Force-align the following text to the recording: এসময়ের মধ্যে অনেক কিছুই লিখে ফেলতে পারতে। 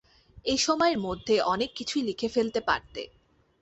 এসময়ের 0.45 0.97
মধ্যে 0.99 1.35
অনেক 1.53 1.69
কিছুই 1.75 2.03
লিখে 2.03 2.27
ফেলতে 2.29 2.59
পারতে। 2.61 3.01